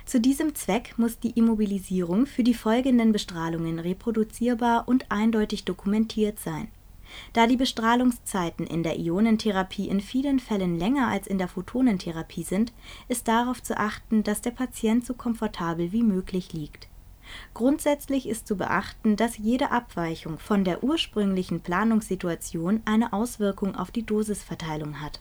zu 0.04 0.20
diesem 0.20 0.54
Zweck 0.54 0.94
muss 0.96 1.18
die 1.18 1.30
Immobilisierung 1.30 2.26
für 2.26 2.42
die 2.42 2.54
folgenden 2.54 3.12
Bestrahlungen 3.12 3.78
reproduzierbar 3.78 4.86
und 4.86 5.10
eindeutig 5.10 5.64
dokumentiert 5.64 6.38
sein. 6.38 6.68
Da 7.32 7.46
die 7.46 7.56
Bestrahlungszeiten 7.56 8.66
in 8.66 8.82
der 8.82 8.98
Ionentherapie 8.98 9.88
in 9.88 10.00
vielen 10.00 10.40
Fällen 10.40 10.78
länger 10.78 11.08
als 11.08 11.26
in 11.26 11.38
der 11.38 11.48
Photonentherapie 11.48 12.42
sind, 12.42 12.72
ist 13.08 13.28
darauf 13.28 13.62
zu 13.62 13.76
achten, 13.76 14.22
dass 14.22 14.40
der 14.40 14.50
Patient 14.50 15.04
so 15.04 15.14
komfortabel 15.14 15.92
wie 15.92 16.02
möglich 16.02 16.52
liegt. 16.52 16.88
Grundsätzlich 17.54 18.28
ist 18.28 18.46
zu 18.46 18.56
beachten, 18.56 19.16
dass 19.16 19.38
jede 19.38 19.70
Abweichung 19.70 20.38
von 20.38 20.64
der 20.64 20.84
ursprünglichen 20.84 21.60
Planungssituation 21.60 22.82
eine 22.84 23.12
Auswirkung 23.12 23.74
auf 23.74 23.90
die 23.90 24.04
Dosisverteilung 24.04 25.00
hat 25.00 25.20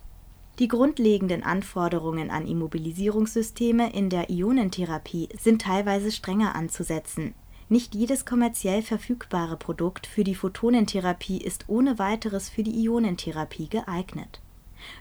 die 0.60 0.68
grundlegenden 0.68 1.42
Anforderungen 1.42 2.30
an 2.30 2.46
Immobilisierungssysteme 2.46 3.92
in 3.92 4.12
der 4.12 4.30
Ionentherapie 4.30 5.30
sind 5.40 5.64
teilweise 5.64 6.12
strenger 6.12 6.54
anzusetzen. 6.54 7.34
Nicht 7.70 7.96
jedes 7.96 8.24
kommerziell 8.26 8.84
verfügbare 8.84 9.58
Produkt 9.58 10.06
für 10.06 10.24
die 10.24 10.36
Photonentherapie 10.36 11.40
ist 11.40 11.66
ohne 11.68 11.98
weiteres 11.98 12.50
für 12.50 12.62
die 12.62 12.84
Ionentherapie 12.84 13.68
geeignet. 13.68 14.42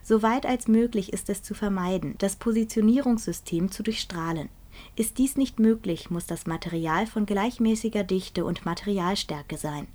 Soweit 0.03 0.47
als 0.47 0.69
möglich 0.69 1.13
ist 1.13 1.29
es 1.29 1.43
zu 1.43 1.55
vermeiden, 1.55 2.15
das 2.17 2.37
Positionierungssystem 2.37 3.71
zu 3.71 3.83
durchstrahlen. 3.83 4.49
Ist 4.97 5.19
dies 5.19 5.37
nicht 5.37 5.59
möglich, 5.59 6.09
muss 6.09 6.25
das 6.25 6.47
Material 6.47 7.07
von 7.07 7.27
gleichmäßiger 7.27 8.05
Dichte 8.05 8.47
und 8.47 8.65
Materialstärke 8.65 9.59
sein. 9.59 9.87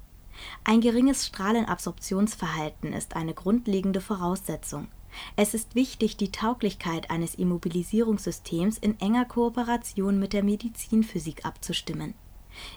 Ein 0.63 0.81
geringes 0.81 1.25
Strahlenabsorptionsverhalten 1.25 2.93
ist 2.93 3.15
eine 3.15 3.33
grundlegende 3.33 4.01
Voraussetzung 4.01 4.87
es 5.35 5.53
ist 5.53 5.75
wichtig, 5.75 6.17
die 6.17 6.31
Tauglichkeit 6.31 7.09
eines 7.09 7.35
Immobilisierungssystems 7.35 8.77
in 8.77 8.99
enger 8.99 9.25
Kooperation 9.25 10.19
mit 10.19 10.33
der 10.33 10.43
Medizinphysik 10.43 11.45
abzustimmen. 11.45 12.13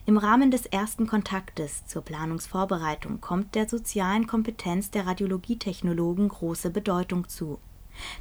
Im 0.07 0.19
Rahmen 0.19 0.51
des 0.51 0.67
ersten 0.67 1.07
Kontaktes 1.07 1.87
zur 1.87 2.03
Planungsvorbereitung 2.03 3.21
kommt 3.21 3.55
der 3.55 3.69
sozialen 3.69 4.27
Kompetenz 4.27 4.91
der 4.91 5.07
Radiologietechnologen 5.07 6.29
große 6.29 6.71
Bedeutung 6.71 7.29
zu. 7.29 7.59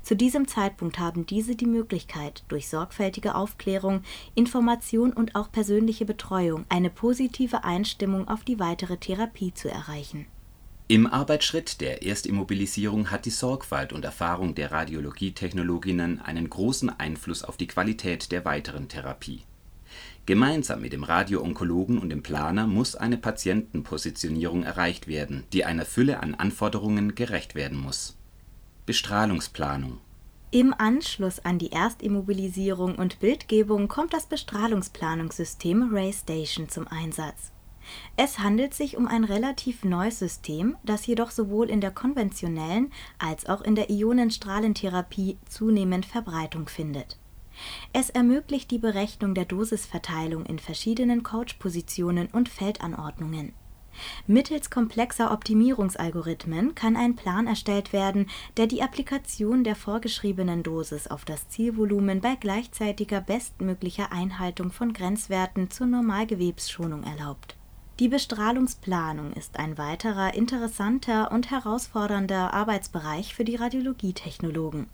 Zu 0.01 0.15
diesem 0.15 0.47
Zeitpunkt 0.47 0.99
haben 0.99 1.25
diese 1.25 1.55
die 1.55 1.65
Möglichkeit, 1.65 2.43
durch 2.47 2.67
sorgfältige 2.67 3.35
Aufklärung, 3.35 4.01
Information 4.35 5.13
und 5.13 5.35
auch 5.35 5.51
persönliche 5.51 6.05
Betreuung 6.05 6.65
eine 6.69 6.89
positive 6.89 7.63
Einstimmung 7.63 8.27
auf 8.27 8.43
die 8.43 8.59
weitere 8.59 8.97
Therapie 8.97 9.53
zu 9.53 9.69
erreichen 9.69 10.25
im 10.89 11.05
Arbeitsschritt 11.05 11.81
der 11.81 12.01
Erstimmobilisierung 12.01 13.11
hat 13.11 13.25
die 13.25 13.29
Sorgfalt 13.29 13.93
und 13.93 14.03
Erfahrung 14.03 14.55
der 14.55 14.71
Radiologietechnologinnen 14.71 16.19
einen 16.19 16.49
großen 16.49 16.89
Einfluss 16.89 17.43
auf 17.43 17.57
die 17.57 17.67
Qualität 17.67 18.31
der 18.31 18.43
weiteren 18.43 18.87
Therapie. 18.87 19.43
Gemeinsam 20.25 20.81
mit 20.81 20.91
dem 20.91 21.03
Radioonkologen 21.03 21.99
und 21.99 22.09
dem 22.09 22.23
Planer 22.23 22.65
muss 22.65 22.95
eine 22.95 23.17
Patientenpositionierung 23.17 24.63
erreicht 24.63 25.07
werden, 25.07 25.43
die 25.53 25.63
einer 25.63 25.85
Fülle 25.85 26.23
an 26.23 26.33
Anforderungen 26.33 27.13
gerecht 27.13 27.53
werden 27.53 27.77
muss. 27.77 28.17
Bestrahlungsplanung 28.87 29.99
Im 30.49 30.73
Anschluss 30.73 31.37
an 31.37 31.59
die 31.59 31.71
Erstimmobilisierung 31.71 32.95
und 32.95 33.19
Bildgebung 33.19 33.89
kommt 33.89 34.15
das 34.15 34.25
Bestrahlungsplanungssystem 34.25 35.93
RayStation 35.93 36.67
zum 36.67 36.87
Einsatz 36.87 37.51
es 38.17 38.39
handelt 38.39 38.73
sich 38.73 38.97
um 38.97 39.07
ein 39.07 39.23
relativ 39.23 39.83
neues 39.83 40.19
System, 40.19 40.75
das 40.83 41.05
jedoch 41.07 41.31
sowohl 41.31 41.69
in 41.69 41.81
der 41.81 41.91
konventionellen 41.91 42.91
als 43.17 43.45
auch 43.47 43.61
in 43.61 43.75
der 43.75 43.89
Ionenstrahlentherapie 43.89 45.37
zunehmend 45.47 46.05
Verbreitung 46.05 46.67
findet. 46.67 47.17
Es 47.93 48.09
ermöglicht 48.09 48.71
die 48.71 48.79
Berechnung 48.79 49.33
der 49.35 49.45
Dosisverteilung 49.45 50.45
in 50.45 50.59
verschiedenen 50.59 51.23
Couchpositionen 51.23 52.27
und 52.27 52.49
Feldanordnungen. 52.49 53.53
Mittels 54.27 54.69
komplexer 54.69 55.31
Optimierungsalgorithmen 55.31 56.75
kann 56.75 56.95
ein 56.95 57.15
Plan 57.15 57.47
erstellt 57.47 57.91
werden, 57.91 58.27
der 58.55 58.67
die 58.67 58.81
Applikation 58.81 59.63
der 59.63 59.75
vorgeschriebenen 59.75 60.63
Dosis 60.63 61.07
auf 61.07 61.25
das 61.25 61.49
Zielvolumen 61.49 62.21
bei 62.21 62.35
gleichzeitiger 62.35 63.19
bestmöglicher 63.19 64.11
Einhaltung 64.11 64.71
von 64.71 64.93
Grenzwerten 64.93 65.69
zur 65.69 65.87
Normalgewebsschonung 65.87 67.03
erlaubt 67.03 67.58
die 67.99 68.07
Bestrahlungsplanung 68.07 69.33
ist 69.33 69.59
ein 69.59 69.77
weiterer 69.77 70.33
interessanter 70.33 71.33
und 71.33 71.51
herausfordernder 71.51 72.53
Arbeitsbereich 72.53 73.35
für 73.35 73.43
die 73.43 73.57
Radiologietechnologen. 73.57 74.87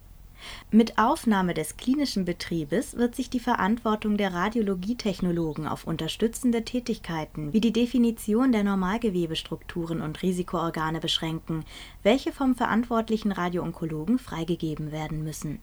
Mit 0.71 0.97
Aufnahme 0.97 1.53
des 1.53 1.77
klinischen 1.77 2.25
Betriebes 2.25 2.97
wird 2.97 3.15
sich 3.15 3.29
die 3.29 3.39
Verantwortung 3.39 4.17
der 4.17 4.33
Radiologietechnologen 4.33 5.67
auf 5.67 5.85
unterstützende 5.85 6.65
Tätigkeiten 6.65 7.53
wie 7.53 7.62
die 7.62 7.71
Definition 7.71 8.51
der 8.51 8.63
Normalgewebestrukturen 8.63 10.01
und 10.01 10.24
Risikoorgane 10.24 11.00
beschränken, 11.00 11.63
welche 12.01 12.31
vom 12.31 12.55
verantwortlichen 12.55 13.31
Radioonkologen 13.31 14.17
freigegeben 14.17 14.91
werden 14.91 15.24
müssen. 15.24 15.59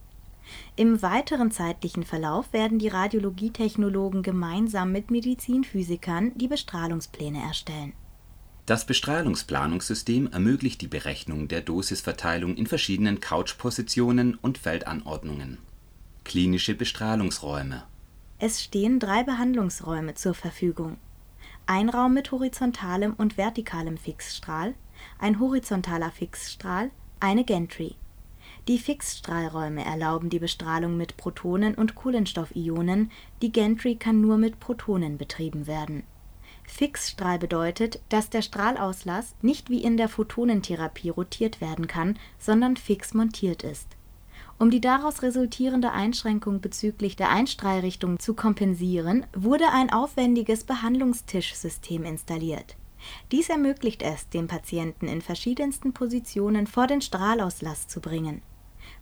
Im 0.77 1.03
weiteren 1.03 1.51
zeitlichen 1.51 2.03
Verlauf 2.03 2.53
werden 2.53 2.79
die 2.79 2.89
Radiologietechnologen 2.89 4.23
gemeinsam 4.23 4.93
mit 4.93 5.11
Medizinphysikern 5.11 6.33
die 6.37 6.49
Bestrahlungspläne 6.49 7.41
erstellen 7.41 7.93
das 8.65 8.87
Bestrahlungsplanungssystem 8.87 10.31
ermöglicht 10.33 10.81
die 10.83 10.87
Berechnung 10.87 11.49
der 11.49 11.63
Dosisverteilung 11.63 12.57
in 12.57 12.69
verschiedenen 12.69 13.19
Couchpositionen 13.19 14.37
und 14.37 14.57
Feldanordnungen. 14.57 15.59
Klinische 16.23 16.75
Bestrahlungsräume 16.75 17.83
Es 18.39 18.63
stehen 18.63 19.01
drei 19.01 19.25
Behandlungsräume 19.25 20.15
zur 20.15 20.35
Verfügung. 20.35 20.99
Ein 21.67 21.89
Raum 21.89 22.15
mit 22.15 22.31
horizontalem 22.31 23.15
und 23.15 23.37
vertikalem 23.37 23.97
Fixstrahl, 23.97 24.75
ein 25.19 25.41
horizontaler 25.41 26.13
Fixstrahl, 26.13 26.93
eine 27.19 27.45
Gantry. 27.45 27.97
Die 28.69 28.79
Fixstrahlräume 28.79 29.85
erlauben 29.85 30.31
die 30.31 30.39
Bestrahlung 30.39 30.97
mit 30.97 31.17
Protonen 31.17 31.75
und 31.75 31.95
Kohlenstoffionen, 31.95 33.11
die 33.43 33.53
Gantry 33.53 33.97
kann 33.97 34.21
nur 34.21 34.39
mit 34.39 34.61
Protonen 34.61 35.19
betrieben 35.19 35.67
werden 35.67 36.05
Fixstrahl 36.65 37.39
bedeutet, 37.39 38.01
dass 38.09 38.31
der 38.31 38.43
Strahlauslass 38.43 39.35
nicht 39.43 39.69
wie 39.69 39.83
in 39.83 39.97
der 39.97 40.09
Photonentherapie 40.09 41.11
rotiert 41.11 41.61
werden 41.61 41.87
kann, 41.87 42.19
sondern 42.39 42.77
fix 42.77 43.15
montiert 43.15 43.63
ist. 43.63 43.89
Um 44.59 44.71
die 44.71 44.81
daraus 44.81 45.23
resultierende 45.23 45.93
Einschränkung 45.93 46.61
bezüglich 46.61 47.17
der 47.17 47.31
Einstrahlrichtung 47.31 48.19
zu 48.19 48.35
kompensieren, 48.35 49.27
wurde 49.35 49.69
ein 49.71 49.93
aufwendiges 49.93 50.65
Behandlungstischsystem 50.65 52.05
installiert. 52.05 52.77
Dies 53.33 53.49
ermöglicht 53.49 54.03
es, 54.03 54.29
den 54.29 54.47
Patienten 54.47 55.09
in 55.09 55.21
verschiedensten 55.21 55.93
Positionen 55.93 56.69
vor 56.69 56.87
den 56.87 57.01
Strahlauslass 57.01 57.89
zu 57.89 58.01
bringen. 58.01 58.41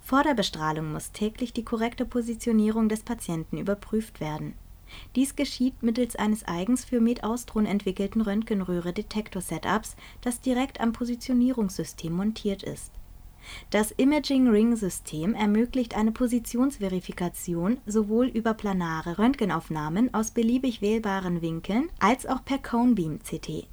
Vor 0.02 0.22
der 0.22 0.34
Bestrahlung 0.34 0.92
muss 0.92 1.12
täglich 1.12 1.52
die 1.52 1.64
korrekte 1.64 2.04
Positionierung 2.04 2.88
des 2.88 3.02
Patienten 3.02 3.58
überprüft 3.58 4.20
werden 4.20 4.54
dies 5.16 5.36
geschieht 5.36 5.82
mittels 5.82 6.16
eines 6.16 6.46
eigens 6.46 6.84
für 6.84 7.00
Med-Austron 7.00 7.66
entwickelten 7.66 8.20
Röntgenröhre-Detektor-Setups, 8.20 9.96
das 10.20 10.40
direkt 10.40 10.80
am 10.80 10.92
Positionierungssystem 10.92 12.12
montiert 12.12 12.62
ist. 12.62 12.92
Das 13.70 13.90
Imaging-Ring-System 13.92 15.34
ermöglicht 15.34 15.96
eine 15.96 16.12
Positionsverifikation 16.12 17.78
sowohl 17.86 18.26
über 18.26 18.52
planare 18.52 19.18
Röntgenaufnahmen 19.18 20.12
aus 20.12 20.30
beliebig 20.30 20.82
wählbaren 20.82 21.40
Winkeln 21.40 21.88
als 22.00 22.26
auch 22.26 22.44
per 22.44 22.58
Cone-Beam-CT 22.58 23.66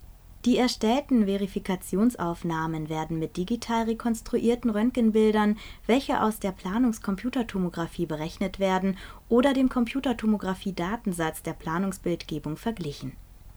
die 0.47 0.55
erstellten 0.55 1.25
Verifikationsaufnahmen 1.25 2.87
werden 2.87 3.19
mit 3.19 3.35
digital 3.35 3.83
rekonstruierten 3.83 4.69
Röntgenbildern, 4.69 5.57
welche 5.87 6.21
aus 6.23 6.39
der 6.39 6.53
Planungscomputertomographie 6.53 8.05
berechnet 8.05 8.57
werden, 8.57 8.97
oder 9.27 9.51
dem 9.53 9.67
Computertomographie-Datensatz 9.67 11.43
der 11.43 11.51
Planungsbildgebung 11.51 12.55
verglichen. 12.55 13.11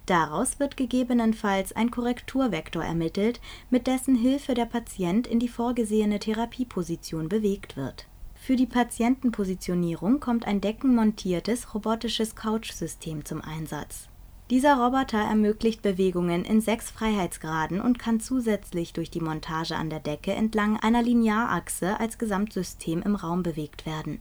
Daraus 0.07 0.59
wird 0.59 0.77
gegebenenfalls 0.77 1.73
ein 1.77 1.93
Korrekturvektor 1.93 2.83
ermittelt, 2.83 3.41
mit 3.71 3.87
dessen 3.87 4.17
Hilfe 4.17 4.55
der 4.55 4.67
Patient 4.67 5.29
in 5.29 5.39
die 5.39 5.47
vorgesehene 5.47 6.19
Therapieposition 6.19 7.29
bewegt 7.29 7.77
wird. 7.77 8.09
Für 8.35 8.57
die 8.57 8.67
Patientenpositionierung 8.67 10.19
kommt 10.19 10.45
ein 10.45 10.61
deckenmontiertes 10.61 11.73
robotisches 11.73 12.35
Couchsystem 12.35 13.25
zum 13.25 13.43
Einsatz 13.43 14.10
dieser 14.51 14.79
Roboter 14.79 15.19
ermöglicht 15.19 15.81
Bewegungen 15.81 16.45
in 16.45 16.61
sechs 16.61 16.91
Freiheitsgraden 16.91 17.81
und 17.81 18.01
kann 18.01 18.19
zusätzlich 18.19 18.93
durch 18.93 19.09
die 19.09 19.21
Montage 19.21 19.77
an 19.77 19.91
der 19.91 20.01
Decke 20.01 20.33
entlang 20.33 20.77
einer 20.77 21.03
Linearachse 21.03 22.01
als 22.01 22.19
Gesamtsystem 22.19 23.01
im 23.03 23.15
Raum 23.15 23.45
bewegt 23.45 23.87
werden. 23.87 24.19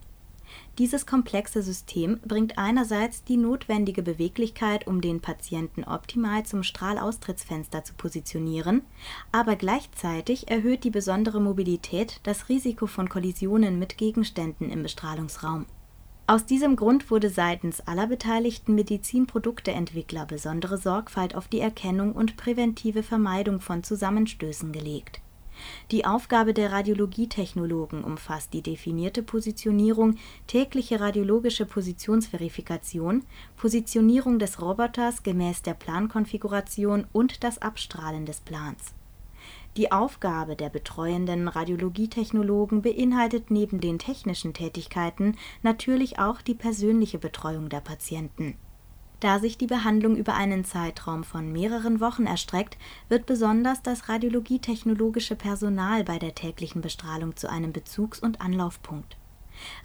Dieses 0.77 1.05
komplexe 1.05 1.61
System 1.63 2.19
bringt 2.25 2.57
einerseits 2.57 3.23
die 3.23 3.37
notwendige 3.37 4.01
Beweglichkeit, 4.01 4.87
um 4.87 5.01
den 5.01 5.19
Patienten 5.19 5.83
optimal 5.83 6.45
zum 6.45 6.63
Strahlaustrittsfenster 6.63 7.83
zu 7.83 7.93
positionieren, 7.95 8.83
aber 9.31 9.55
gleichzeitig 9.55 10.49
erhöht 10.49 10.83
die 10.83 10.91
besondere 10.91 11.41
Mobilität 11.41 12.19
das 12.23 12.49
Risiko 12.49 12.87
von 12.87 13.09
Kollisionen 13.09 13.79
mit 13.79 13.97
Gegenständen 13.97 14.69
im 14.69 14.83
Bestrahlungsraum 14.83 15.65
aus 16.29 16.45
diesem 16.45 16.75
Grund 16.75 17.09
wurde 17.09 17.31
seitens 17.31 17.81
aller 17.87 18.05
beteiligten 18.05 18.75
Medizinprodukteentwickler 18.75 20.27
besondere 20.27 20.77
Sorgfalt 20.77 21.33
auf 21.33 21.47
die 21.47 21.59
Erkennung 21.59 22.13
und 22.13 22.37
präventive 22.37 23.01
Vermeidung 23.01 23.61
von 23.61 23.81
Zusammenstößen 23.81 24.71
gelegt. 24.71 25.21
Die 25.89 26.05
Aufgabe 26.05 26.53
der 26.53 26.71
Radiologietechnologen 26.71 28.03
umfasst 28.03 28.53
die 28.53 28.61
definierte 28.61 29.23
Positionierung, 29.23 30.17
tägliche 30.45 30.99
radiologische 30.99 31.65
Positionsverifikation, 31.65 33.23
Positionierung 33.57 34.37
des 34.37 34.61
Roboters 34.61 35.23
gemäß 35.23 35.63
der 35.63 35.73
Plankonfiguration 35.73 37.07
und 37.11 37.43
das 37.43 37.59
Abstrahlen 37.59 38.27
des 38.27 38.39
Plans 38.39 38.93
die 39.79 39.93
Aufgabe 39.93 40.57
der 40.57 40.67
betreuenden 40.67 41.47
Radiologietechnologen 41.47 42.81
beinhaltet 42.81 43.49
neben 43.49 43.79
den 43.79 43.97
technischen 43.97 44.53
Tätigkeiten 44.53 45.37
natürlich 45.63 46.19
auch 46.19 46.41
die 46.41 46.53
persönliche 46.53 47.17
Betreuung 47.17 47.69
der 47.69 47.79
Patienten. 47.79 48.57
Da 49.21 49.39
sich 49.39 49.57
die 49.57 49.67
Behandlung 49.67 50.17
über 50.17 50.33
einen 50.33 50.65
Zeitraum 50.65 51.23
von 51.23 51.53
mehreren 51.53 52.01
Wochen 52.01 52.25
erstreckt, 52.25 52.77
wird 53.07 53.25
besonders 53.25 53.81
das 53.81 54.09
radiologietechnologische 54.09 55.37
Personal 55.37 56.03
bei 56.03 56.19
der 56.19 56.35
täglichen 56.35 56.81
Bestrahlung 56.81 57.37
zu 57.37 57.49
einem 57.49 57.71
Bezugs 57.71 58.19
und 58.19 58.41
Anlaufpunkt. 58.41 59.15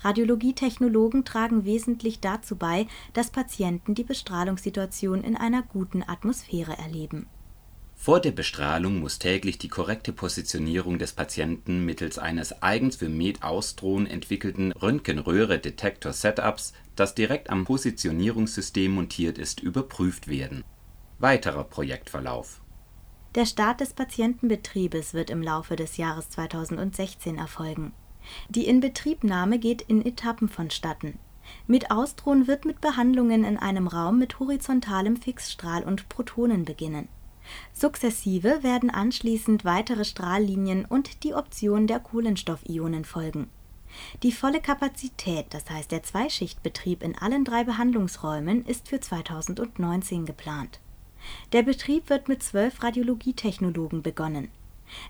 Radiologietechnologen 0.03 1.25
tragen 1.25 1.65
wesentlich 1.65 2.19
dazu 2.19 2.57
bei, 2.57 2.89
dass 3.13 3.31
Patienten 3.31 3.95
die 3.95 4.03
Bestrahlungssituation 4.03 5.23
in 5.23 5.37
einer 5.37 5.63
guten 5.63 6.03
Atmosphäre 6.03 6.77
erleben 6.77 7.29
vor 8.05 8.21
der 8.21 8.31
Bestrahlung 8.33 9.01
muss 9.01 9.19
täglich 9.19 9.57
die 9.57 9.71
korrekte 9.71 10.13
Positionierung 10.13 10.99
des 10.99 11.15
Patienten 11.15 11.87
mittels 11.87 12.19
eines 12.19 12.63
eigens 12.63 12.97
für 12.97 13.09
Med-Austron 13.09 14.07
entwickelten 14.07 14.73
Röntgenröhre-Detektor-Setups, 14.73 16.75
das 16.97 17.15
direkt 17.15 17.49
am 17.49 17.65
Positionierungssystem 17.65 18.93
montiert 18.93 19.39
ist, 19.39 19.61
überprüft 19.61 20.29
werden. 20.29 20.65
Weiterer 21.19 21.65
Projektverlauf 21.65 22.61
Der 23.37 23.47
Start 23.47 23.81
des 23.81 23.95
Patientenbetriebes 23.95 25.15
wird 25.15 25.31
im 25.31 25.41
Laufe 25.41 25.75
des 25.75 25.97
Jahres 25.97 26.29
2016 26.29 27.39
erfolgen. 27.39 27.95
Die 28.51 28.67
Inbetriebnahme 28.67 29.59
geht 29.59 29.81
in 29.81 30.05
Etappen 30.05 30.51
vonstatten. 30.51 31.19
Med-Austron 31.67 32.49
wird 32.49 32.67
mit 32.67 32.83
Behandlungen 32.83 33.45
in 33.45 33.57
einem 33.57 33.87
Raum 33.87 34.19
mit 34.19 34.41
horizontalem 34.41 35.17
Fixstrahl 35.17 35.85
und 35.85 36.11
Protonen 36.11 36.67
beginnen 36.67 37.09
Sukzessive 37.73 38.63
werden 38.63 38.91
anschließend 38.91 39.65
weitere 39.65 40.05
Strahllinien 40.05 40.85
und 40.85 41.25
die 41.25 41.35
Option 41.35 41.87
der 41.87 42.01
Kohlenstoffionen 42.01 43.05
folgen. 43.05 43.49
Die 44.23 44.33
volle 44.33 44.61
Kapazität, 44.61 45.47
das 45.51 45.71
heißt 45.71 45.93
der 45.93 46.03
Zweischichtbetrieb 46.03 47.03
in 47.03 47.17
allen 47.17 47.45
drei 47.45 47.65
Behandlungsräumen, 47.65 48.65
ist 48.67 48.89
für 48.89 49.01
2019 49.01 50.27
geplant. 50.27 50.81
Der 51.53 51.63
Betrieb 51.63 52.11
wird 52.11 52.29
mit 52.29 52.43
zwölf 52.43 52.83
Radiologietechnologen 52.83 54.03
begonnen 54.03 54.51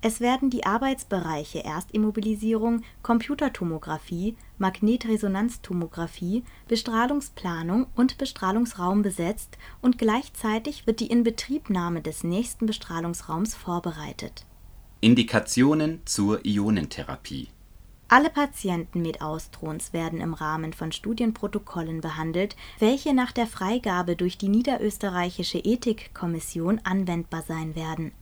es 0.03 0.21
werden 0.21 0.51
die 0.51 0.67
Arbeitsbereiche 0.67 1.65
Erstimmobilisierung, 1.65 2.83
Computertomographie, 3.03 4.37
Magnetresonanztomographie, 4.59 6.45
Bestrahlungsplanung 6.69 7.87
und 7.95 8.19
Bestrahlungsraum 8.19 9.03
besetzt 9.03 9.59
und 9.83 9.99
gleichzeitig 9.99 10.87
wird 10.87 11.01
die 11.01 11.09
Inbetriebnahme 11.09 12.03
des 12.03 12.25
nächsten 12.25 12.67
Bestrahlungsraums 12.67 13.55
vorbereitet. 13.55 14.47
Indikationen 15.01 16.01
zur 16.05 16.45
Ionentherapie 16.45 17.49
alle 18.09 18.31
Patienten 18.31 19.03
mit 19.03 19.23
Austrons 19.23 19.93
werden 19.93 20.21
im 20.21 20.35
Rahmen 20.35 20.73
von 20.73 20.93
Studienprotokollen 20.93 22.01
behandelt, 22.01 22.55
welche 22.79 23.15
nach 23.15 23.33
der 23.33 23.49
Freigabe 23.49 24.15
durch 24.15 24.39
die 24.39 24.49
Niederösterreichische 24.49 25.59
Ethikkommission 25.59 26.81
anwendbar 26.85 27.43
sein 27.43 27.75
werden 27.75 28.13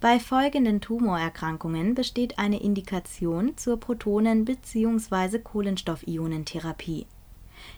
bei 0.00 0.18
folgenden 0.18 0.80
Tumorerkrankungen 0.80 1.94
besteht 1.94 2.38
eine 2.38 2.60
Indikation 2.60 3.56
zur 3.56 3.78
Protonen 3.78 4.44
bzw. 4.44 5.38
Kohlenstoffionentherapie: 5.38 7.06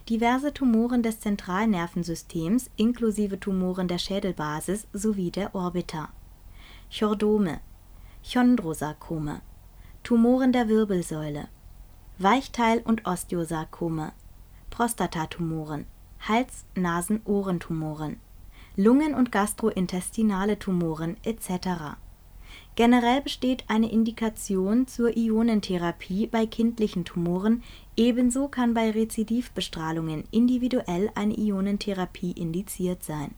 diverse 0.09 0.53
Tumoren 0.53 1.03
des 1.03 1.21
Zentralnervensystems 1.21 2.71
inklusive 2.77 3.39
Tumoren 3.41 3.89
der 3.89 3.99
Schädelbasis 3.99 4.87
sowie 4.93 5.31
der 5.31 5.55
Orbita, 5.55 6.11
Chordome, 6.91 7.61
Chondrosarkome, 8.23 9.43
Tumoren 10.03 10.53
der 10.53 10.69
Wirbelsäule, 10.69 11.49
Weichteil 12.19 12.81
und 12.85 13.07
Osteosarkome, 13.07 14.13
Prostatatumoren, 14.71 15.87
Hals-, 16.21 16.65
Nasen-, 16.81 17.21
Ohrentumoren, 17.27 18.21
Lungen- 18.77 19.15
und 19.17 19.31
gastrointestinale 19.31 20.59
Tumoren 20.59 21.17
etc. 21.25 21.97
Generell 22.75 23.21
besteht 23.21 23.65
eine 23.69 23.91
Indikation 23.91 24.87
zur 24.87 25.15
Ionentherapie 25.15 26.27
bei 26.27 26.47
kindlichen 26.47 27.05
Tumoren, 27.05 27.63
ebenso 27.97 28.49
kann 28.49 28.73
bei 28.73 28.91
Rezidivbestrahlungen 28.91 30.25
individuell 30.31 31.11
eine 31.15 31.39
Ionentherapie 31.39 32.33
indiziert 32.33 33.03
sein. 33.05 33.35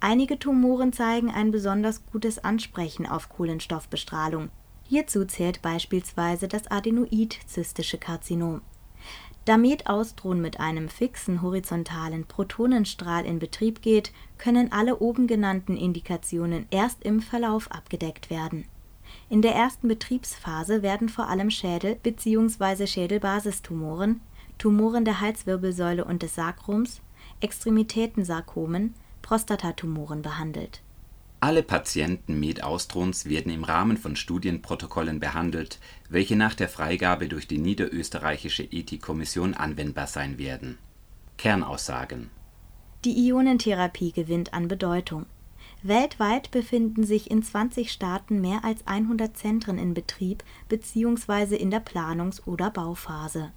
Einige 0.00 0.38
Tumoren 0.38 0.92
zeigen 0.92 1.30
ein 1.30 1.52
besonders 1.52 2.04
gutes 2.06 2.42
Ansprechen 2.42 3.06
auf 3.06 3.28
Kohlenstoffbestrahlung, 3.28 4.50
hierzu 4.82 5.24
zählt 5.24 5.62
beispielsweise 5.62 6.48
das 6.48 6.68
Adenoid-zystische 6.68 7.98
Karzinom. 7.98 8.62
Da 9.48 9.56
Medaustron 9.56 10.42
mit 10.42 10.60
einem 10.60 10.90
fixen 10.90 11.40
horizontalen 11.40 12.26
Protonenstrahl 12.26 13.24
in 13.24 13.38
Betrieb 13.38 13.80
geht, 13.80 14.12
können 14.36 14.72
alle 14.72 14.98
oben 14.98 15.26
genannten 15.26 15.74
Indikationen 15.74 16.66
erst 16.70 17.02
im 17.02 17.22
Verlauf 17.22 17.72
abgedeckt 17.72 18.28
werden. 18.28 18.66
In 19.30 19.40
der 19.40 19.54
ersten 19.54 19.88
Betriebsphase 19.88 20.82
werden 20.82 21.08
vor 21.08 21.30
allem 21.30 21.50
Schädel 21.50 21.94
bzw. 21.94 22.86
Schädelbasistumoren, 22.86 24.20
Tumoren 24.58 25.06
der 25.06 25.22
Halswirbelsäule 25.22 26.04
und 26.04 26.22
des 26.22 26.34
Sakrums, 26.34 27.00
Extremitätensarkomen, 27.40 28.92
Prostatatumoren 29.22 30.20
behandelt 30.20 30.82
alle 31.40 31.62
Patienten 31.62 32.40
Med-Austrons 32.40 33.26
werden 33.26 33.52
im 33.52 33.62
Rahmen 33.62 33.96
von 33.96 34.16
Studienprotokollen 34.16 35.20
behandelt, 35.20 35.78
welche 36.08 36.34
nach 36.34 36.54
der 36.54 36.68
Freigabe 36.68 37.28
durch 37.28 37.46
die 37.46 37.58
Niederösterreichische 37.58 38.64
Ethikkommission 38.64 39.54
anwendbar 39.54 40.08
sein 40.08 40.38
werden. 40.38 40.78
Kernaussagen 41.36 42.30
Die 43.04 43.28
Ionentherapie 43.28 44.10
gewinnt 44.10 44.52
an 44.52 44.66
Bedeutung. 44.66 45.26
Weltweit 45.84 46.50
befinden 46.50 47.04
sich 47.04 47.30
in 47.30 47.44
20 47.44 47.92
Staaten 47.92 48.40
mehr 48.40 48.64
als 48.64 48.84
100 48.88 49.36
Zentren 49.36 49.78
in 49.78 49.94
Betrieb 49.94 50.42
bzw. 50.68 51.54
in 51.54 51.70
der 51.70 51.78
Planungs 51.78 52.44
oder 52.48 52.70
Bauphase. 52.70 53.52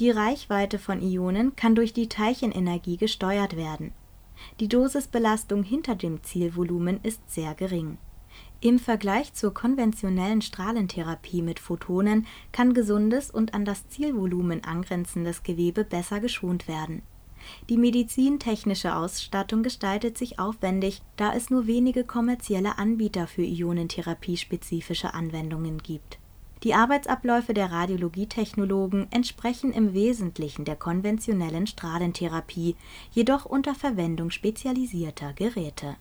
Die 0.00 0.10
Reichweite 0.10 0.78
von 0.78 1.02
Ionen 1.02 1.54
kann 1.54 1.74
durch 1.74 1.92
die 1.92 2.08
Teilchenenergie 2.08 2.96
gesteuert 2.96 3.56
werden 3.56 3.92
die 4.60 4.68
Dosisbelastung 4.68 5.62
hinter 5.62 5.94
dem 5.94 6.22
Zielvolumen 6.22 7.00
ist 7.02 7.20
sehr 7.30 7.54
gering. 7.54 7.98
Im 8.60 8.78
Vergleich 8.78 9.34
zur 9.34 9.52
konventionellen 9.52 10.42
Strahlentherapie 10.42 11.42
mit 11.42 11.58
Photonen 11.58 12.26
kann 12.52 12.74
gesundes 12.74 13.30
und 13.30 13.54
an 13.54 13.64
das 13.64 13.88
Zielvolumen 13.88 14.64
angrenzendes 14.64 15.42
Gewebe 15.42 15.84
besser 15.84 16.20
geschont 16.20 16.66
werden. 16.66 17.02
Die 17.68 17.76
medizintechnische 17.76 18.96
Ausstattung 18.96 19.62
gestaltet 19.62 20.18
sich 20.18 20.38
aufwendig, 20.38 21.02
da 21.16 21.34
es 21.34 21.50
nur 21.50 21.66
wenige 21.66 22.04
kommerzielle 22.04 22.78
Anbieter 22.78 23.26
für 23.26 23.42
ionentherapie-spezifische 23.42 25.14
Anwendungen 25.14 25.78
gibt 25.78 26.18
die 26.66 26.74
Arbeitsabläufe 26.74 27.54
der 27.54 27.70
Radiologietechnologen 27.70 29.06
entsprechen 29.12 29.72
im 29.72 29.94
Wesentlichen 29.94 30.64
der 30.64 30.74
konventionellen 30.74 31.68
Strahlentherapie, 31.68 32.74
jedoch 33.12 33.44
unter 33.44 33.76
Verwendung 33.76 34.32
spezialisierter 34.32 35.32
Geräte 35.34 35.94